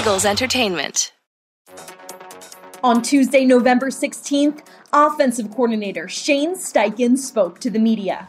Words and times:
Eagles 0.00 0.24
Entertainment. 0.24 1.12
On 2.82 3.02
Tuesday, 3.02 3.44
November 3.44 3.90
16th, 3.90 4.62
offensive 4.94 5.50
coordinator 5.50 6.08
Shane 6.08 6.54
Steichen 6.56 7.18
spoke 7.18 7.58
to 7.60 7.68
the 7.68 7.78
media. 7.78 8.26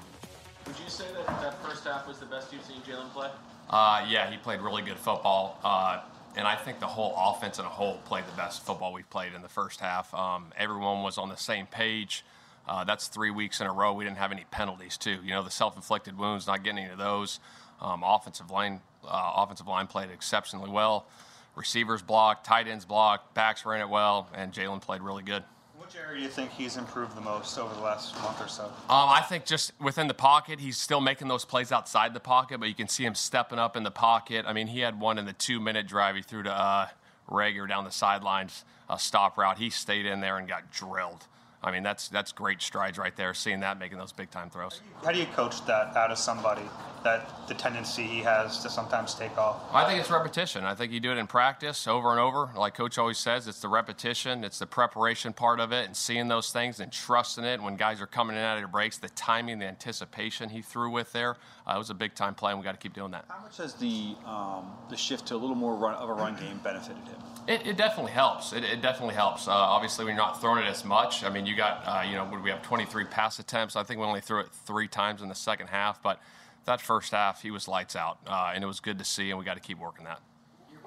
Would 0.67 0.75
you 0.77 0.89
say 0.89 1.05
that 1.15 1.27
that 1.39 1.63
first 1.63 1.85
half 1.85 2.05
was 2.05 2.19
the 2.19 2.25
best 2.25 2.51
you've 2.51 2.65
seen 2.65 2.81
Jalen 2.81 3.09
play? 3.11 3.29
Uh, 3.69 4.05
yeah, 4.09 4.29
he 4.29 4.35
played 4.35 4.59
really 4.59 4.81
good 4.81 4.97
football. 4.97 5.61
Uh, 5.63 6.01
and 6.35 6.45
I 6.45 6.57
think 6.57 6.81
the 6.81 6.87
whole 6.87 7.15
offense 7.17 7.57
in 7.57 7.63
a 7.63 7.69
whole 7.69 7.99
played 8.03 8.25
the 8.27 8.35
best 8.35 8.65
football 8.65 8.91
we've 8.91 9.09
played 9.09 9.33
in 9.33 9.41
the 9.41 9.47
first 9.47 9.79
half. 9.79 10.13
Um, 10.13 10.47
everyone 10.57 11.03
was 11.03 11.17
on 11.17 11.29
the 11.29 11.37
same 11.37 11.67
page. 11.67 12.25
Uh, 12.67 12.83
that's 12.83 13.07
three 13.07 13.31
weeks 13.31 13.61
in 13.61 13.67
a 13.67 13.71
row. 13.71 13.93
We 13.93 14.03
didn't 14.03 14.17
have 14.17 14.33
any 14.33 14.43
penalties 14.51 14.97
too. 14.97 15.19
You 15.23 15.29
know, 15.29 15.41
the 15.41 15.49
self-inflicted 15.49 16.17
wounds, 16.17 16.47
not 16.47 16.65
getting 16.65 16.79
any 16.79 16.91
of 16.91 16.97
those. 16.97 17.39
Um, 17.79 18.03
offensive 18.05 18.51
line, 18.51 18.81
uh, 19.07 19.31
offensive 19.37 19.69
line 19.69 19.87
played 19.87 20.09
exceptionally 20.11 20.69
well. 20.69 21.07
Receivers 21.55 22.01
blocked, 22.01 22.45
tight 22.45 22.67
ends 22.67 22.85
blocked, 22.85 23.33
backs 23.33 23.65
ran 23.65 23.81
it 23.81 23.89
well, 23.89 24.29
and 24.33 24.53
Jalen 24.53 24.81
played 24.81 25.01
really 25.01 25.23
good. 25.23 25.43
Which 25.77 25.95
area 25.95 26.19
do 26.19 26.23
you 26.23 26.29
think 26.29 26.51
he's 26.51 26.77
improved 26.77 27.17
the 27.17 27.21
most 27.21 27.57
over 27.57 27.73
the 27.73 27.81
last 27.81 28.15
month 28.21 28.41
or 28.41 28.47
so? 28.47 28.65
Um, 28.65 29.09
I 29.09 29.21
think 29.21 29.45
just 29.45 29.73
within 29.81 30.07
the 30.07 30.13
pocket, 30.13 30.59
he's 30.61 30.77
still 30.77 31.01
making 31.01 31.27
those 31.27 31.43
plays 31.43 31.71
outside 31.71 32.13
the 32.13 32.21
pocket, 32.21 32.59
but 32.59 32.69
you 32.69 32.75
can 32.75 32.87
see 32.87 33.03
him 33.03 33.15
stepping 33.15 33.59
up 33.59 33.75
in 33.75 33.83
the 33.83 33.91
pocket. 33.91 34.45
I 34.47 34.53
mean, 34.53 34.67
he 34.67 34.79
had 34.79 34.99
one 34.99 35.17
in 35.17 35.25
the 35.25 35.33
two-minute 35.33 35.87
drive. 35.87 36.15
He 36.15 36.21
threw 36.21 36.43
to 36.43 36.53
uh, 36.53 36.87
Reagor 37.29 37.67
down 37.67 37.83
the 37.83 37.91
sidelines, 37.91 38.63
a 38.89 38.97
stop 38.97 39.37
route. 39.37 39.57
He 39.57 39.69
stayed 39.69 40.05
in 40.05 40.21
there 40.21 40.37
and 40.37 40.47
got 40.47 40.71
drilled. 40.71 41.25
I 41.63 41.71
mean, 41.71 41.83
that's 41.83 42.09
that's 42.09 42.31
great 42.31 42.61
strides 42.61 42.97
right 42.97 43.15
there. 43.15 43.33
Seeing 43.33 43.59
that, 43.59 43.77
making 43.77 43.97
those 43.97 44.11
big 44.11 44.31
time 44.31 44.49
throws. 44.49 44.81
How 45.03 45.11
do 45.11 45.19
you 45.19 45.27
coach 45.27 45.63
that 45.65 45.95
out 45.95 46.11
of 46.11 46.17
somebody? 46.17 46.63
That 47.03 47.47
the 47.47 47.55
tendency 47.55 48.03
he 48.03 48.19
has 48.19 48.61
to 48.61 48.69
sometimes 48.69 49.15
take 49.15 49.35
off. 49.35 49.59
I 49.73 49.85
think 49.85 49.99
it's 49.99 50.11
repetition. 50.11 50.63
I 50.63 50.75
think 50.75 50.91
you 50.91 50.99
do 50.99 51.11
it 51.11 51.17
in 51.17 51.25
practice 51.25 51.87
over 51.87 52.11
and 52.11 52.19
over. 52.19 52.51
Like 52.55 52.75
Coach 52.75 52.99
always 52.99 53.17
says, 53.17 53.47
it's 53.47 53.59
the 53.59 53.67
repetition, 53.67 54.43
it's 54.43 54.59
the 54.59 54.67
preparation 54.67 55.33
part 55.33 55.59
of 55.59 55.71
it, 55.71 55.87
and 55.87 55.97
seeing 55.97 56.27
those 56.27 56.51
things 56.51 56.79
and 56.79 56.91
trusting 56.91 57.43
it. 57.43 57.59
When 57.59 57.75
guys 57.75 58.01
are 58.01 58.07
coming 58.07 58.35
in 58.35 58.43
out 58.43 58.57
of 58.57 58.61
their 58.61 58.67
breaks, 58.67 58.99
the 58.99 59.09
timing, 59.09 59.57
the 59.57 59.65
anticipation 59.65 60.49
he 60.49 60.61
threw 60.61 60.91
with 60.91 61.11
there, 61.11 61.37
uh, 61.65 61.73
it 61.73 61.77
was 61.79 61.89
a 61.89 61.95
big 61.95 62.13
time 62.13 62.35
play, 62.35 62.51
and 62.51 62.59
we 62.59 62.63
got 62.63 62.73
to 62.73 62.77
keep 62.77 62.93
doing 62.93 63.11
that. 63.11 63.25
How 63.29 63.41
much 63.41 63.57
has 63.57 63.73
the 63.73 64.15
um, 64.25 64.71
the 64.91 64.97
shift 64.97 65.25
to 65.27 65.35
a 65.35 65.37
little 65.37 65.55
more 65.55 65.75
run, 65.75 65.95
of 65.95 66.07
a 66.07 66.13
run 66.13 66.35
game 66.35 66.59
benefited 66.63 67.03
him? 67.07 67.17
It, 67.47 67.65
it 67.65 67.77
definitely 67.77 68.11
helps. 68.11 68.53
It, 68.53 68.63
it 68.63 68.83
definitely 68.83 69.15
helps. 69.15 69.47
Uh, 69.47 69.51
obviously, 69.51 70.05
when 70.05 70.13
you're 70.15 70.23
not 70.23 70.39
throwing 70.39 70.63
it 70.63 70.69
as 70.69 70.85
much, 70.85 71.23
I 71.23 71.29
mean, 71.29 71.47
you 71.47 71.50
got, 71.55 71.83
uh, 71.85 72.01
you 72.01 72.15
know, 72.15 72.29
we 72.43 72.49
have 72.49 72.61
23 72.61 73.05
pass 73.05 73.39
attempts. 73.39 73.75
I 73.75 73.83
think 73.83 73.99
we 73.99 74.05
only 74.05 74.21
threw 74.21 74.39
it 74.39 74.49
three 74.65 74.87
times 74.87 75.21
in 75.21 75.29
the 75.29 75.35
second 75.35 75.67
half, 75.67 76.01
but 76.01 76.19
that 76.65 76.81
first 76.81 77.11
half, 77.11 77.41
he 77.41 77.51
was 77.51 77.67
lights 77.67 77.95
out, 77.95 78.19
uh, 78.27 78.51
and 78.53 78.63
it 78.63 78.67
was 78.67 78.79
good 78.79 78.97
to 78.99 79.05
see, 79.05 79.29
and 79.29 79.39
we 79.39 79.45
got 79.45 79.55
to 79.55 79.59
keep 79.59 79.79
working 79.79 80.05
that. 80.05 80.19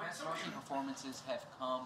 Your 0.04 0.28
rushing 0.30 0.52
performances 0.52 1.22
have 1.26 1.44
come 1.58 1.82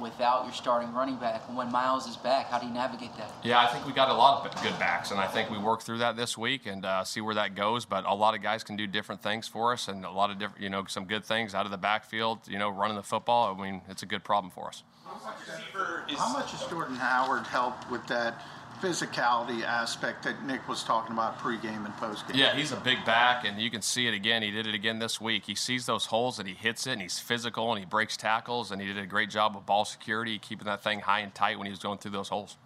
without 0.00 0.44
your 0.44 0.52
starting 0.52 0.92
running 0.92 1.16
back. 1.16 1.42
And 1.48 1.56
when 1.56 1.70
Miles 1.70 2.06
is 2.08 2.16
back, 2.16 2.46
how 2.46 2.58
do 2.58 2.66
you 2.66 2.72
navigate 2.72 3.16
that? 3.16 3.30
Yeah, 3.42 3.60
I 3.60 3.66
think 3.68 3.86
we 3.86 3.92
got 3.92 4.08
a 4.10 4.14
lot 4.14 4.44
of 4.44 4.62
good 4.62 4.78
backs, 4.78 5.10
and 5.10 5.20
I 5.20 5.26
think 5.26 5.50
we 5.50 5.58
work 5.58 5.82
through 5.82 5.98
that 5.98 6.16
this 6.16 6.36
week 6.36 6.66
and 6.66 6.84
uh, 6.84 7.04
see 7.04 7.20
where 7.20 7.34
that 7.34 7.54
goes. 7.54 7.84
But 7.84 8.04
a 8.04 8.14
lot 8.14 8.34
of 8.34 8.42
guys 8.42 8.64
can 8.64 8.76
do 8.76 8.86
different 8.86 9.22
things 9.22 9.48
for 9.48 9.72
us, 9.72 9.88
and 9.88 10.04
a 10.04 10.10
lot 10.10 10.30
of 10.30 10.38
different, 10.38 10.60
you 10.60 10.70
know, 10.70 10.84
some 10.86 11.04
good 11.04 11.24
things 11.24 11.54
out 11.54 11.64
of 11.64 11.70
the 11.70 11.78
backfield. 11.78 12.40
You 12.46 12.58
know, 12.58 12.68
running 12.68 12.96
the 12.96 13.02
football. 13.02 13.56
I 13.56 13.62
mean, 13.62 13.82
it's 13.88 14.02
a 14.02 14.06
good 14.06 14.24
problem 14.24 14.50
for 14.50 14.68
us. 14.68 14.82
How 15.04 16.32
much 16.32 16.50
has 16.52 16.68
Jordan 16.68 16.96
Howard 16.96 17.46
helped 17.46 17.90
with 17.90 18.06
that 18.08 18.42
physicality 18.82 19.62
aspect 19.62 20.24
that 20.24 20.44
Nick 20.44 20.68
was 20.68 20.82
talking 20.82 21.12
about 21.12 21.38
pregame 21.38 21.84
and 21.84 21.94
postgame? 21.96 22.34
Yeah, 22.34 22.54
he's 22.56 22.72
a 22.72 22.76
big 22.76 23.04
back, 23.04 23.44
and 23.44 23.60
you 23.60 23.70
can 23.70 23.80
see 23.80 24.08
it 24.08 24.14
again. 24.14 24.42
He 24.42 24.50
did 24.50 24.66
it 24.66 24.74
again 24.74 24.98
this 24.98 25.20
week. 25.20 25.44
He 25.46 25.54
sees 25.54 25.86
those 25.86 26.06
holes 26.06 26.40
and 26.40 26.48
he 26.48 26.54
hits 26.54 26.86
it, 26.86 26.92
and 26.92 27.02
he's 27.02 27.20
physical 27.20 27.70
and 27.70 27.78
he 27.78 27.86
breaks 27.86 28.16
tackles, 28.16 28.72
and 28.72 28.80
he 28.82 28.88
did 28.88 28.98
a 28.98 29.06
great 29.06 29.30
job 29.30 29.56
of 29.56 29.64
ball 29.64 29.84
security, 29.84 30.38
keeping 30.38 30.66
that 30.66 30.82
thing 30.82 31.00
high 31.00 31.20
and 31.20 31.32
tight 31.34 31.58
when 31.58 31.66
he 31.66 31.70
was 31.70 31.78
going 31.78 31.98
through 31.98 32.10
those 32.10 32.28
holes. 32.28 32.56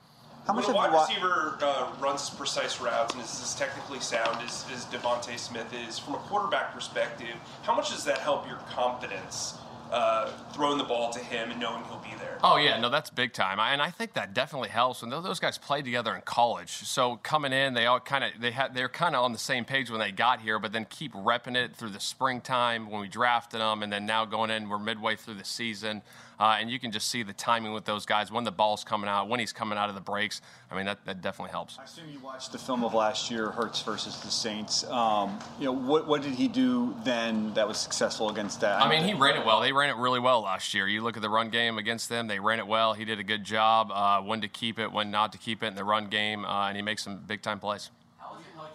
How 0.46 0.54
much 0.54 0.66
when 0.66 0.76
a 0.76 0.78
wide 0.78 0.92
wa- 0.92 1.02
receiver 1.02 1.58
uh, 1.60 1.92
runs 2.00 2.30
precise 2.30 2.80
routes 2.80 3.12
and 3.14 3.22
is 3.22 3.42
as 3.42 3.54
technically 3.56 4.00
sound 4.00 4.40
as, 4.42 4.64
as 4.72 4.86
DeVonta 4.86 5.38
Smith 5.38 5.74
is, 5.86 5.98
from 5.98 6.14
a 6.14 6.18
quarterback 6.18 6.72
perspective, 6.72 7.34
how 7.62 7.74
much 7.74 7.90
does 7.90 8.04
that 8.04 8.18
help 8.18 8.46
your 8.48 8.58
confidence 8.70 9.58
uh, 9.92 10.30
throwing 10.52 10.78
the 10.78 10.84
ball 10.84 11.12
to 11.12 11.18
him 11.20 11.50
and 11.50 11.60
knowing 11.60 11.82
he'll 11.84 11.98
be 11.98 12.14
there? 12.18 12.38
Oh 12.42 12.56
yeah, 12.56 12.78
no, 12.78 12.90
that's 12.90 13.10
big 13.10 13.32
time, 13.32 13.58
I- 13.58 13.72
and 13.72 13.80
I 13.82 13.90
think 13.90 14.12
that 14.14 14.34
definitely 14.34 14.68
helps. 14.68 15.02
And 15.02 15.10
those 15.10 15.40
guys 15.40 15.56
played 15.58 15.84
together 15.84 16.14
in 16.14 16.20
college, 16.22 16.70
so 16.70 17.16
coming 17.22 17.52
in, 17.52 17.74
they 17.74 17.86
all 17.86 18.00
kind 18.00 18.24
of 18.24 18.30
they 18.40 18.50
had 18.50 18.74
they're 18.74 18.88
kind 18.88 19.14
of 19.16 19.24
on 19.24 19.32
the 19.32 19.38
same 19.38 19.64
page 19.64 19.90
when 19.90 20.00
they 20.00 20.12
got 20.12 20.40
here, 20.40 20.58
but 20.58 20.72
then 20.72 20.86
keep 20.88 21.12
repping 21.14 21.56
it 21.56 21.74
through 21.76 21.90
the 21.90 22.00
springtime 22.00 22.90
when 22.90 23.00
we 23.00 23.08
drafted 23.08 23.60
them, 23.60 23.82
and 23.82 23.92
then 23.92 24.04
now 24.06 24.24
going 24.24 24.50
in, 24.50 24.68
we're 24.68 24.78
midway 24.78 25.16
through 25.16 25.34
the 25.34 25.44
season, 25.44 26.02
uh, 26.38 26.56
and 26.60 26.70
you 26.70 26.78
can 26.78 26.92
just 26.92 27.08
see 27.08 27.22
the 27.22 27.32
timing 27.32 27.72
with 27.72 27.84
those 27.86 28.04
guys 28.04 28.30
when 28.30 28.44
the 28.44 28.52
ball's 28.52 28.84
coming 28.84 29.08
out, 29.08 29.28
when 29.28 29.40
he's 29.40 29.52
coming 29.52 29.78
out 29.78 29.88
of 29.88 29.94
the 29.94 30.00
breaks. 30.02 30.42
I 30.70 30.74
mean, 30.76 30.86
that, 30.86 31.04
that 31.06 31.22
definitely 31.22 31.52
helps. 31.52 31.78
I 31.78 31.84
assume 31.84 32.04
you 32.12 32.18
watched 32.18 32.50
the 32.52 32.58
film 32.58 32.82
of 32.84 32.92
last 32.92 33.30
year, 33.30 33.50
Hurts 33.50 33.80
versus 33.82 34.18
the 34.20 34.30
Saints. 34.30 34.84
Um, 34.84 35.38
you 35.60 35.66
know, 35.66 35.72
what 35.72 36.06
what 36.08 36.22
did 36.22 36.32
he 36.34 36.48
do 36.48 36.94
then 37.04 37.54
that 37.54 37.66
was 37.68 37.78
successful 37.78 38.28
against 38.30 38.60
that? 38.62 38.82
I 38.82 38.88
mean, 38.90 39.04
he 39.04 39.14
ran 39.14 39.36
it 39.40 39.46
well. 39.46 39.60
They 39.60 39.72
ran 39.76 39.90
it 39.90 39.96
really 39.96 40.18
well 40.18 40.40
last 40.40 40.74
year. 40.74 40.88
You 40.88 41.02
look 41.02 41.16
at 41.16 41.22
the 41.22 41.30
run 41.30 41.50
game 41.50 41.78
against 41.78 42.08
them; 42.08 42.26
they 42.26 42.40
ran 42.40 42.58
it 42.58 42.66
well. 42.66 42.94
He 42.94 43.04
did 43.04 43.20
a 43.20 43.24
good 43.24 43.44
job 43.44 43.90
uh, 43.92 44.20
when 44.22 44.40
to 44.40 44.48
keep 44.48 44.78
it, 44.78 44.90
when 44.90 45.10
not 45.10 45.32
to 45.32 45.38
keep 45.38 45.62
it 45.62 45.66
in 45.66 45.74
the 45.74 45.84
run 45.84 46.08
game, 46.08 46.44
uh, 46.44 46.68
and 46.68 46.76
he 46.76 46.82
makes 46.82 47.04
some 47.04 47.18
big 47.18 47.42
time 47.42 47.60
plays. 47.60 47.90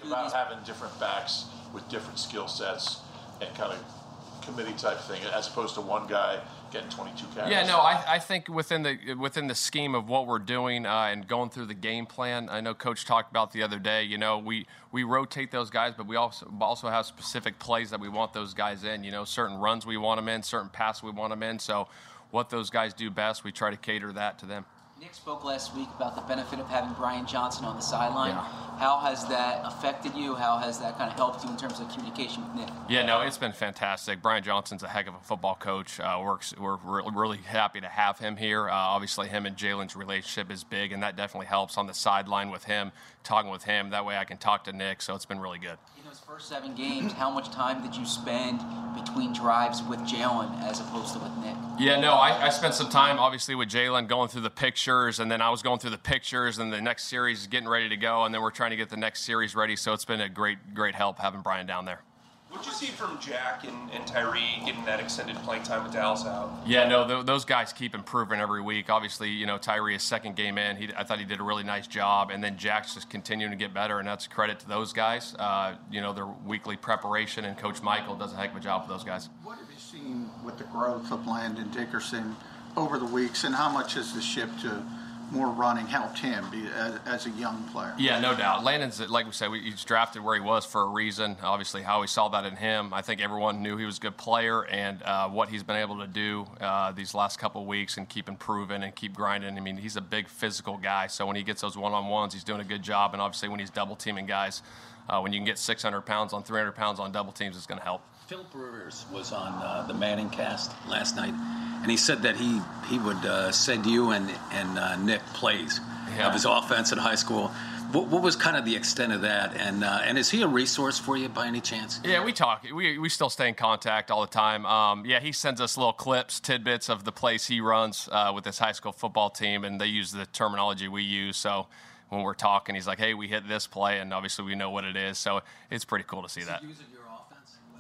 about 0.04 0.32
having 0.32 0.58
different 0.66 0.98
backs 1.00 1.46
with 1.74 1.88
different 1.90 2.20
skill 2.20 2.48
sets 2.48 3.02
and 3.42 3.54
kind 3.56 3.74
of 3.74 4.01
committee 4.42 4.74
type 4.74 5.00
thing, 5.02 5.22
as 5.34 5.48
opposed 5.48 5.76
to 5.76 5.82
one 5.82 6.08
guy 6.08 6.40
getting 6.72 6.90
22 6.90 7.26
carries. 7.36 7.52
Yeah, 7.52 7.66
no, 7.66 7.80
I, 7.80 8.16
I 8.16 8.20
think 8.20 8.48
within 8.48 8.84
the 8.84 9.14
within 9.16 9.48
the 9.48 9.56
scheme 9.56 9.96
of 9.96 10.08
what 10.10 10.28
we're 10.28 10.40
doing 10.40 10.86
uh, 10.86 11.10
and 11.12 11.28
going 11.28 11.50
through 11.50 11.66
the 11.66 11.74
game 11.74 12.06
plan, 12.06 12.50
I 12.50 12.62
know 12.62 12.74
Coach 12.74 13.06
talked 13.06 13.32
about 13.32 13.52
the 13.52 13.64
other 13.64 13.80
day. 13.80 14.04
You 14.04 14.18
know, 14.18 14.38
we 14.38 14.68
we 14.92 15.04
rotate 15.04 15.52
those 15.52 15.70
guys, 15.70 15.94
but 15.96 16.08
we 16.08 16.16
also 16.16 16.52
also 16.60 16.90
have 16.90 17.06
specific 17.06 17.60
plays 17.60 17.90
that 17.92 18.00
we 18.00 18.10
want 18.10 18.34
those 18.34 18.54
guys 18.54 18.84
in. 18.84 19.04
You 19.04 19.12
know, 19.12 19.26
certain 19.26 19.58
runs 19.58 19.86
we 19.86 19.98
want 19.98 20.18
them 20.18 20.28
in, 20.28 20.44
certain 20.44 20.70
passes 20.70 21.04
we 21.04 21.12
want 21.12 21.32
them 21.32 21.44
in. 21.44 21.60
So, 21.60 21.88
what 22.32 22.50
those 22.50 22.70
guys 22.70 22.94
do 22.94 23.10
best, 23.10 23.44
we 23.44 23.52
try 23.52 23.70
to 23.70 23.78
cater 23.78 24.12
that 24.14 24.40
to 24.40 24.46
them. 24.46 24.66
Nick 25.02 25.16
spoke 25.16 25.44
last 25.44 25.76
week 25.76 25.88
about 25.96 26.14
the 26.14 26.22
benefit 26.22 26.60
of 26.60 26.68
having 26.68 26.94
Brian 26.94 27.26
Johnson 27.26 27.66
on 27.66 27.76
the 27.76 27.82
sideline. 27.82 28.36
Yeah. 28.36 28.44
How 28.78 29.00
has 29.00 29.28
that 29.30 29.62
affected 29.66 30.14
you? 30.14 30.36
How 30.36 30.58
has 30.60 30.80
that 30.80 30.96
kind 30.96 31.10
of 31.10 31.18
helped 31.18 31.44
you 31.44 31.50
in 31.50 31.58
terms 31.58 31.80
of 31.80 31.90
communication 31.90 32.44
with 32.44 32.54
Nick? 32.54 32.70
Yeah, 32.88 33.04
no, 33.04 33.22
it's 33.22 33.40
been 33.40 33.52
fantastic. 33.52 34.22
Brian 34.22 34.44
Johnson's 34.44 34.84
a 34.84 34.88
heck 34.88 35.08
of 35.08 35.16
a 35.16 35.20
football 35.20 35.56
coach. 35.56 36.00
Uh, 36.00 36.22
works, 36.24 36.54
we're, 36.56 36.78
we're 36.86 37.02
really 37.14 37.40
happy 37.40 37.82
to 37.82 37.88
have 37.88 38.20
him 38.20 38.38
here. 38.38 38.70
Uh, 38.70 38.74
obviously, 38.74 39.28
him 39.28 39.48
and 39.48 39.58
Jalen's 39.58 39.96
relationship 39.96 40.52
is 40.52 40.64
big, 40.64 40.92
and 40.92 41.02
that 41.02 41.16
definitely 41.16 41.48
helps 41.48 41.80
on 41.80 41.88
the 41.88 41.96
sideline 41.96 42.52
with 42.52 42.66
him, 42.66 42.92
talking 43.24 43.52
with 43.52 43.64
him. 43.64 43.90
That 43.92 44.06
way 44.06 44.18
I 44.18 44.24
can 44.24 44.38
talk 44.38 44.64
to 44.66 44.74
Nick, 44.74 45.02
so 45.02 45.16
it's 45.16 45.26
been 45.26 45.40
really 45.40 45.60
good. 45.60 45.78
In 45.98 46.04
those 46.06 46.20
first 46.20 46.48
seven 46.48 46.76
games, 46.76 47.14
how 47.14 47.30
much 47.30 47.52
time 47.52 47.82
did 47.84 47.96
you 47.96 48.06
spend 48.06 48.62
between 48.96 49.34
drives 49.34 49.82
with 49.84 50.00
Jalen 50.00 50.62
as 50.64 50.80
opposed 50.80 51.14
to 51.14 51.20
with 51.20 51.36
Nick? 51.38 51.56
Yeah, 51.80 52.00
no, 52.00 52.14
I, 52.14 52.48
I 52.48 52.50
spent 52.50 52.74
some 52.74 52.90
time 52.90 53.20
obviously 53.20 53.56
with 53.56 53.70
Jalen 53.70 54.08
going 54.08 54.30
through 54.30 54.42
the 54.42 54.50
pictures, 54.50 55.20
and 55.20 55.32
then 55.32 55.42
I 55.42 55.50
was 55.50 55.62
going 55.62 55.80
through 55.80 55.92
the 55.92 55.98
pictures, 55.98 56.60
and 56.60 56.72
the 56.72 56.82
next 56.82 57.06
series 57.06 57.42
is 57.42 57.48
getting 57.48 57.70
ready 57.70 57.90
to 57.90 57.98
go, 57.98 58.24
and 58.26 58.34
then 58.34 58.42
we're 58.42 58.52
trying 58.52 58.72
to 58.72 58.78
get 58.78 58.90
the 58.90 58.98
next 58.98 59.22
series 59.22 59.56
ready. 59.56 59.76
So 59.76 59.94
it's 59.94 60.06
been 60.06 60.22
a 60.22 60.30
great, 60.30 60.74
great 60.74 60.96
help 60.96 61.20
having 61.20 61.42
Brian 61.42 61.66
down 61.66 61.86
there. 61.86 62.02
What'd 62.52 62.66
you 62.66 62.74
see 62.74 62.88
from 62.88 63.18
Jack 63.22 63.64
and, 63.64 63.90
and 63.92 64.06
Tyree 64.06 64.62
getting 64.66 64.84
that 64.84 65.00
extended 65.00 65.38
playing 65.38 65.64
time 65.64 65.84
with 65.84 65.94
Dallas 65.94 66.26
out? 66.26 66.52
Yeah, 66.66 66.86
no, 66.86 67.08
th- 67.08 67.26
those 67.26 67.46
guys 67.46 67.72
keep 67.72 67.96
improving 67.96 68.42
every 68.42 68.62
week. 68.62 68.90
Obviously, 68.90 69.30
you 69.30 69.46
know, 69.46 69.58
Tyree 69.58 69.96
is 69.96 70.04
second 70.04 70.36
game 70.36 70.58
in. 70.58 70.76
He, 70.76 70.90
I 70.98 71.06
thought 71.06 71.20
he 71.20 71.24
did 71.24 71.40
a 71.40 71.44
really 71.44 71.64
nice 71.64 71.88
job, 71.88 72.30
and 72.30 72.44
then 72.44 72.58
Jack's 72.58 72.94
just 72.94 73.10
continuing 73.10 73.52
to 73.52 73.58
get 73.58 73.74
better, 73.74 74.00
and 74.00 74.08
that's 74.08 74.28
credit 74.28 74.60
to 74.60 74.68
those 74.68 74.92
guys. 74.92 75.34
Uh, 75.40 75.76
you 75.90 76.02
know, 76.02 76.12
their 76.12 76.28
weekly 76.46 76.76
preparation, 76.76 77.46
and 77.46 77.58
Coach 77.58 77.82
Michael 77.82 78.16
does 78.16 78.34
a 78.34 78.36
heck 78.36 78.52
of 78.52 78.58
a 78.58 78.60
job 78.60 78.84
for 78.84 78.90
those 78.92 79.06
guys. 79.06 79.30
What 79.44 79.58
have 79.58 79.68
you 79.72 79.80
seen 79.80 80.30
with 80.44 80.58
the 80.58 80.66
growth 80.66 81.10
of 81.10 81.26
Landon 81.26 81.72
Dickerson 81.72 82.36
over 82.76 83.00
the 83.00 83.06
weeks, 83.06 83.46
and 83.46 83.56
how 83.56 83.70
much 83.70 83.94
has 83.94 84.14
the 84.14 84.22
shift 84.22 84.60
to 84.64 84.84
more 85.32 85.48
running 85.48 85.88
helped 85.88 86.20
him 86.20 86.46
be, 86.52 86.68
as, 86.68 87.00
as 87.06 87.26
a 87.26 87.30
young 87.32 87.64
player? 87.70 87.94
Yeah, 87.98 88.20
no 88.20 88.36
doubt. 88.36 88.64
Landon's, 88.64 89.00
like 89.10 89.26
we 89.26 89.32
said, 89.32 89.50
we, 89.50 89.62
he's 89.62 89.84
drafted 89.84 90.24
where 90.24 90.36
he 90.36 90.42
was 90.42 90.66
for 90.66 90.82
a 90.82 90.88
reason. 90.88 91.38
Obviously, 91.42 91.82
how 91.82 92.02
we 92.02 92.08
saw 92.08 92.28
that 92.30 92.46
in 92.46 92.56
him. 92.56 92.94
I 92.94 93.02
think 93.02 93.22
everyone 93.22 93.64
knew 93.64 93.78
he 93.78 93.86
was 93.86 93.98
a 93.98 94.02
good 94.02 94.18
player, 94.18 94.66
and 94.66 95.02
uh, 95.04 95.30
what 95.30 95.50
he's 95.50 95.64
been 95.64 95.78
able 95.78 96.00
to 96.00 96.08
do 96.08 96.46
uh, 96.60 96.92
these 96.92 97.14
last 97.14 97.40
couple 97.40 97.66
weeks 97.66 97.98
and 97.98 98.08
keep 98.08 98.28
improving 98.28 98.84
and 98.84 98.94
keep 98.94 99.14
grinding. 99.14 99.58
I 99.58 99.62
mean, 99.62 99.78
he's 99.78 99.96
a 99.96 100.02
big 100.02 100.28
physical 100.28 100.78
guy, 100.78 101.08
so 101.08 101.26
when 101.26 101.36
he 101.36 101.44
gets 101.44 101.62
those 101.62 101.78
one 101.78 101.94
on 101.94 102.08
ones, 102.08 102.34
he's 102.34 102.44
doing 102.44 102.62
a 102.62 102.66
good 102.66 102.84
job. 102.84 103.14
And 103.14 103.22
obviously, 103.22 103.50
when 103.50 103.60
he's 103.60 103.70
double 103.70 103.96
teaming 103.96 104.26
guys, 104.26 104.62
uh, 105.10 105.20
when 105.20 105.34
you 105.34 105.40
can 105.40 105.46
get 105.46 105.58
600 105.58 106.02
pounds 106.02 106.34
on 106.34 106.44
300 106.44 106.74
pounds 106.74 107.00
on 107.00 107.12
double 107.12 107.32
teams, 107.32 107.56
it's 107.56 107.66
going 107.66 107.80
to 107.80 107.84
help. 107.84 108.02
Philip 108.28 108.48
Rivers 108.54 109.06
was 109.12 109.34
on 109.34 109.52
uh, 109.62 109.86
the 109.88 109.94
Manning 109.94 110.30
cast 110.30 110.72
last 110.88 111.18
night, 111.18 111.34
and 111.82 111.90
he 111.92 111.98
said 111.98 112.22
that 112.24 112.38
he 112.38 112.62
he 112.88 113.00
would 113.00 113.26
uh, 113.26 113.52
send 113.52 113.86
you 113.86 114.12
and 114.12 114.30
and 114.52 114.78
uh, 114.78 114.96
Nick 114.98 115.22
plays 115.34 115.80
Yeah. 116.16 116.28
of 116.28 116.34
his 116.34 116.46
offense 116.46 116.92
in 116.92 116.98
high 116.98 117.16
school. 117.16 117.52
what, 117.94 118.08
what, 118.08 118.22
was 118.22 118.36
kind 118.36 118.56
of 118.56 118.64
the 118.66 118.76
extent 118.76 119.12
of 119.14 119.22
that? 119.22 119.56
And 119.56 119.84
uh, 119.84 120.02
and 120.04 120.18
is 120.18 120.30
he 120.30 120.42
a 120.44 120.48
resource 120.48 121.00
for 121.00 121.18
you 121.18 121.30
by 121.30 121.48
any 121.48 121.62
chance? 121.62 122.00
Yeah, 122.06 122.24
we 122.24 122.32
talk. 122.34 122.66
We, 122.74 122.98
we 122.98 123.10
still 123.10 123.30
stay 123.30 123.48
in 123.48 123.56
contact 123.56 124.12
all 124.12 124.22
the 124.22 124.28
time. 124.28 124.66
Um, 124.66 125.06
yeah, 125.06 125.20
he 125.20 125.32
sends 125.32 125.60
us 125.60 125.78
little 125.78 125.94
clips, 125.94 126.40
tidbits 126.40 126.90
of 126.90 127.04
the 127.04 127.12
plays 127.12 127.48
he 127.48 127.60
runs 127.62 128.08
uh, 128.12 128.32
with 128.34 128.46
his 128.46 128.60
high 128.60 128.72
school 128.74 128.92
football 128.94 129.30
team, 129.30 129.64
and 129.66 129.80
they 129.80 129.88
use 129.88 130.12
the 130.12 130.26
terminology 130.28 130.88
we 130.88 131.04
use. 131.04 131.38
So 131.38 131.68
when 132.10 132.22
we're 132.24 132.34
talking, 132.34 132.76
he's 132.76 132.88
like, 132.88 133.00
"Hey, 133.00 133.14
we 133.14 133.28
hit 133.28 133.48
this 133.48 133.68
play," 133.68 134.00
and 134.00 134.14
obviously 134.14 134.46
we 134.46 134.56
know 134.56 134.70
what 134.70 134.84
it 134.86 134.96
is. 134.96 135.18
So 135.18 135.42
it's 135.70 135.86
pretty 135.86 136.06
cool 136.08 136.24
to 136.24 136.30
see 136.30 136.44
that. 136.44 136.62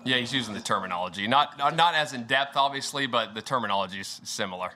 Yeah, 0.03 0.17
he's 0.17 0.33
using 0.33 0.53
the 0.53 0.61
terminology, 0.61 1.27
not 1.27 1.57
not 1.75 1.95
as 1.95 2.13
in 2.13 2.23
depth, 2.23 2.57
obviously, 2.57 3.05
but 3.05 3.33
the 3.33 3.41
terminology 3.41 3.99
is 3.99 4.21
similar. 4.23 4.71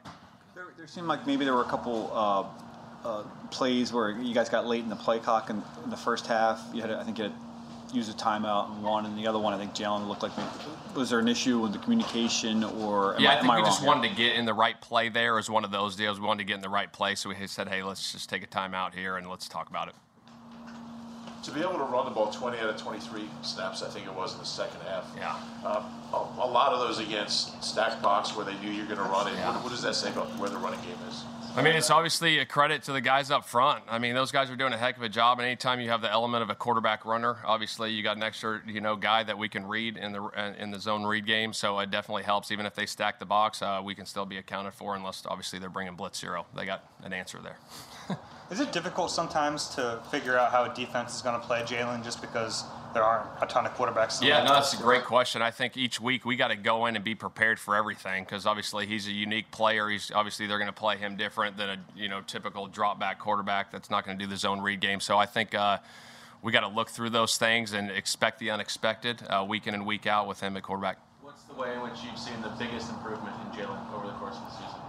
There, 0.53 0.65
there 0.77 0.87
seemed 0.87 1.07
like 1.07 1.25
maybe 1.25 1.45
there 1.45 1.53
were 1.53 1.63
a 1.63 1.69
couple 1.69 2.11
uh, 2.13 3.07
uh, 3.07 3.23
plays 3.51 3.91
where 3.91 4.11
you 4.11 4.33
guys 4.33 4.49
got 4.49 4.67
late 4.67 4.83
in 4.83 4.89
the 4.89 4.95
play 4.95 5.19
clock 5.19 5.49
in, 5.49 5.61
in 5.83 5.89
the 5.89 5.97
first 5.97 6.27
half. 6.27 6.63
You 6.73 6.81
had, 6.81 6.91
I 6.91 7.03
think, 7.03 7.17
you 7.17 7.25
had 7.25 7.33
used 7.93 8.09
a 8.09 8.13
timeout 8.13 8.75
in 8.75 8.83
one, 8.83 9.05
and 9.05 9.17
the 9.17 9.27
other 9.27 9.39
one, 9.39 9.53
I 9.53 9.57
think 9.57 9.73
Jalen 9.73 10.07
looked 10.07 10.23
like. 10.23 10.37
Maybe, 10.37 10.49
was 10.95 11.09
there 11.09 11.19
an 11.19 11.27
issue 11.27 11.59
with 11.59 11.73
the 11.73 11.79
communication, 11.79 12.63
or 12.63 13.15
yeah, 13.19 13.31
I, 13.31 13.37
I 13.37 13.41
think 13.41 13.51
I 13.51 13.57
we 13.57 13.63
just 13.63 13.79
here? 13.79 13.87
wanted 13.87 14.09
to 14.09 14.15
get 14.15 14.35
in 14.35 14.45
the 14.45 14.53
right 14.53 14.79
play. 14.79 15.09
There 15.09 15.35
was 15.35 15.49
one 15.49 15.65
of 15.65 15.71
those 15.71 15.95
deals. 15.95 16.19
We 16.19 16.27
wanted 16.27 16.43
to 16.43 16.47
get 16.47 16.55
in 16.55 16.61
the 16.61 16.69
right 16.69 16.91
place, 16.91 17.21
so 17.21 17.29
we 17.29 17.47
said, 17.47 17.67
"Hey, 17.67 17.83
let's 17.83 18.11
just 18.11 18.29
take 18.29 18.43
a 18.43 18.47
timeout 18.47 18.93
here 18.93 19.17
and 19.17 19.29
let's 19.29 19.47
talk 19.47 19.69
about 19.69 19.87
it." 19.87 19.95
To 21.45 21.51
be 21.51 21.61
able 21.61 21.77
to 21.77 21.83
run 21.83 22.05
the 22.05 22.11
ball 22.11 22.31
20 22.31 22.57
out 22.57 22.69
of 22.69 22.77
23 22.77 23.29
snaps, 23.43 23.83
I 23.83 23.89
think 23.89 24.07
it 24.07 24.15
was 24.15 24.33
in 24.33 24.39
the 24.39 24.45
second 24.45 24.81
half. 24.81 25.13
Yeah. 25.15 25.37
Uh, 25.63 25.83
a, 26.11 26.43
a, 26.43 26.49
lot 26.49 26.73
of 26.73 26.79
those 26.79 26.97
against 26.97 27.63
stacked 27.63 28.01
box 28.01 28.35
where 28.35 28.43
they 28.43 28.55
knew 28.61 28.71
you're 28.71 28.87
going 28.87 28.97
to 28.97 29.03
run 29.03 29.27
it. 29.27 29.35
Yeah. 29.35 29.51
What, 29.51 29.65
what 29.65 29.69
does 29.69 29.83
that 29.83 29.93
say 29.93 30.09
about 30.09 30.27
where 30.39 30.49
the 30.49 30.57
running 30.57 30.81
game 30.81 30.97
is? 31.07 31.23
I 31.55 31.61
mean, 31.61 31.75
it's 31.75 31.91
obviously 31.91 32.39
a 32.39 32.45
credit 32.47 32.81
to 32.83 32.93
the 32.93 32.99
guys 32.99 33.29
up 33.29 33.45
front. 33.45 33.83
I 33.87 33.99
mean, 33.99 34.15
those 34.15 34.31
guys 34.31 34.49
are 34.49 34.55
doing 34.55 34.73
a 34.73 34.77
heck 34.77 34.97
of 34.97 35.03
a 35.03 35.09
job. 35.09 35.37
And 35.37 35.45
anytime 35.45 35.79
you 35.79 35.89
have 35.89 36.01
the 36.01 36.11
element 36.11 36.41
of 36.41 36.49
a 36.49 36.55
quarterback 36.55 37.05
runner, 37.05 37.37
obviously 37.45 37.91
you 37.91 38.01
got 38.01 38.17
an 38.17 38.23
extra, 38.23 38.61
you 38.67 38.81
know, 38.81 38.95
guy 38.95 39.21
that 39.21 39.37
we 39.37 39.47
can 39.47 39.67
read 39.67 39.97
in 39.97 40.13
the 40.13 40.55
in 40.59 40.71
the 40.71 40.79
zone 40.79 41.05
read 41.05 41.27
game. 41.27 41.53
So 41.53 41.77
it 41.77 41.91
definitely 41.91 42.23
helps. 42.23 42.51
Even 42.51 42.65
if 42.65 42.73
they 42.73 42.87
stack 42.87 43.19
the 43.19 43.25
box, 43.25 43.61
uh, 43.61 43.81
we 43.85 43.93
can 43.93 44.07
still 44.07 44.25
be 44.25 44.37
accounted 44.37 44.73
for, 44.73 44.95
unless 44.95 45.23
obviously 45.27 45.59
they're 45.59 45.69
bringing 45.69 45.95
blitz 45.95 46.19
zero. 46.19 46.47
They 46.55 46.65
got 46.65 46.83
an 47.03 47.13
answer 47.13 47.39
there. 47.41 47.59
is 48.51 48.59
it 48.59 48.71
difficult 48.71 49.11
sometimes 49.11 49.67
to 49.69 49.99
figure 50.11 50.37
out 50.37 50.51
how 50.51 50.63
a 50.69 50.73
defense 50.73 51.15
is 51.15 51.21
going 51.21 51.39
to 51.39 51.45
play 51.45 51.61
Jalen, 51.61 52.03
just 52.03 52.21
because 52.21 52.63
there 52.93 53.03
aren't 53.03 53.27
a 53.41 53.45
ton 53.45 53.65
of 53.65 53.73
quarterbacks. 53.75 54.23
Yeah, 54.23 54.43
no, 54.43 54.53
that's 54.53 54.73
a 54.73 54.77
great 54.77 55.03
question. 55.03 55.41
I 55.41 55.51
think 55.51 55.75
each 55.75 55.99
week 55.99 56.25
we 56.25 56.35
got 56.35 56.47
to 56.49 56.55
go 56.55 56.85
in 56.85 56.95
and 56.95 57.03
be 57.03 57.15
prepared 57.15 57.59
for 57.59 57.75
everything 57.75 58.23
because 58.23 58.45
obviously 58.45 58.85
he's 58.85 59.07
a 59.07 59.11
unique 59.11 59.51
player. 59.51 59.89
He's 59.89 60.11
obviously 60.11 60.47
they're 60.47 60.59
going 60.59 60.67
to 60.67 60.73
play 60.73 60.97
him 60.97 61.15
different 61.17 61.57
than 61.57 61.69
a 61.69 61.77
you 61.95 62.07
know 62.07 62.21
typical 62.21 62.67
drop 62.67 62.99
back 62.99 63.19
quarterback 63.19 63.71
that's 63.71 63.89
not 63.89 64.05
going 64.05 64.17
to 64.17 64.23
do 64.23 64.29
the 64.29 64.37
zone 64.37 64.61
read 64.61 64.79
game. 64.79 64.99
So 64.99 65.17
I 65.17 65.25
think. 65.25 65.53
Uh, 65.53 65.77
we 66.45 66.51
got 66.51 66.61
to 66.61 66.67
look 66.67 66.89
through 66.89 67.09
those 67.09 67.39
things 67.39 67.73
and 67.73 67.89
expect 67.89 68.37
the 68.37 68.51
unexpected 68.51 69.19
uh, 69.29 69.43
week 69.49 69.65
in 69.65 69.73
and 69.73 69.83
week 69.83 70.05
out 70.05 70.27
with 70.27 70.39
him 70.41 70.55
at 70.55 70.61
quarterback. 70.61 70.99
What's 71.23 71.41
the 71.45 71.55
way 71.55 71.73
in 71.73 71.81
which 71.81 72.03
you've 72.05 72.19
seen 72.19 72.39
the 72.43 72.53
biggest 72.59 72.87
improvement 72.91 73.35
in 73.41 73.59
Jalen 73.59 73.91
over 73.91 74.05
the 74.05 74.13
course 74.13 74.35
of 74.37 74.45
the 74.45 74.51
season? 74.51 74.79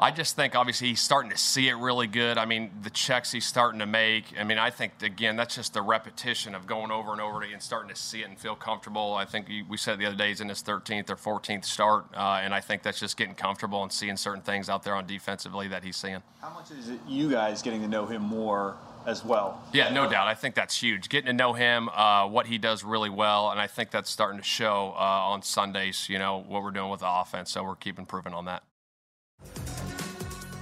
I 0.00 0.10
just 0.10 0.34
think 0.34 0.56
obviously 0.56 0.88
he's 0.88 1.02
starting 1.02 1.30
to 1.30 1.36
see 1.36 1.68
it 1.68 1.74
really 1.74 2.06
good. 2.06 2.38
I 2.38 2.46
mean, 2.46 2.70
the 2.82 2.88
checks 2.88 3.32
he's 3.32 3.44
starting 3.44 3.80
to 3.80 3.86
make. 3.86 4.24
I 4.38 4.44
mean, 4.44 4.56
I 4.56 4.70
think 4.70 5.02
again 5.02 5.36
that's 5.36 5.54
just 5.54 5.74
the 5.74 5.82
repetition 5.82 6.54
of 6.54 6.66
going 6.66 6.90
over 6.90 7.12
and 7.12 7.20
over 7.20 7.42
and 7.42 7.60
starting 7.60 7.90
to 7.90 8.00
see 8.00 8.22
it 8.22 8.28
and 8.28 8.38
feel 8.38 8.54
comfortable. 8.54 9.12
I 9.12 9.26
think 9.26 9.48
we 9.68 9.76
said 9.76 9.98
the 9.98 10.06
other 10.06 10.16
day 10.16 10.28
he's 10.28 10.40
in 10.40 10.48
his 10.48 10.62
13th 10.62 11.10
or 11.10 11.16
14th 11.16 11.66
start, 11.66 12.06
uh, 12.14 12.40
and 12.42 12.54
I 12.54 12.60
think 12.60 12.82
that's 12.82 12.98
just 12.98 13.18
getting 13.18 13.34
comfortable 13.34 13.82
and 13.82 13.92
seeing 13.92 14.16
certain 14.16 14.40
things 14.40 14.70
out 14.70 14.84
there 14.84 14.94
on 14.94 15.06
defensively 15.06 15.68
that 15.68 15.84
he's 15.84 15.98
seeing. 15.98 16.22
How 16.40 16.54
much 16.54 16.70
is 16.70 16.88
it 16.88 17.00
you 17.06 17.30
guys 17.30 17.60
getting 17.60 17.82
to 17.82 17.88
know 17.88 18.06
him 18.06 18.22
more 18.22 18.76
as 19.06 19.24
well. 19.24 19.62
Yeah, 19.72 19.90
no 19.90 20.10
doubt. 20.10 20.28
I 20.28 20.34
think 20.34 20.54
that's 20.54 20.80
huge. 20.80 21.08
Getting 21.08 21.26
to 21.26 21.32
know 21.32 21.54
him, 21.54 21.88
uh, 21.88 22.26
what 22.26 22.46
he 22.46 22.58
does 22.58 22.84
really 22.84 23.08
well, 23.08 23.50
and 23.50 23.58
I 23.60 23.66
think 23.66 23.90
that's 23.90 24.10
starting 24.10 24.38
to 24.38 24.46
show 24.46 24.94
uh, 24.94 25.30
on 25.32 25.42
Sundays. 25.42 26.08
You 26.08 26.18
know 26.18 26.44
what 26.46 26.62
we're 26.62 26.70
doing 26.70 26.90
with 26.90 27.00
the 27.00 27.10
offense, 27.10 27.52
so 27.52 27.62
we're 27.64 27.76
keeping 27.76 28.02
improving 28.02 28.34
on 28.34 28.46
that. 28.46 28.62